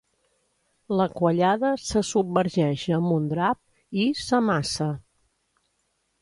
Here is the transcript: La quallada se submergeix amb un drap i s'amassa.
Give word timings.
La 1.01 1.05
quallada 1.19 1.69
se 1.89 2.01
submergeix 2.11 2.87
amb 2.97 3.13
un 3.19 3.29
drap 3.35 4.01
i 4.05 4.07
s'amassa. 4.23 4.89